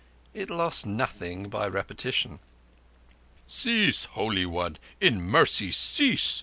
[0.33, 2.39] It lost nothing by repetition.
[3.45, 4.79] "Cease, Holy One!
[4.99, 6.39] In mercy, cease!"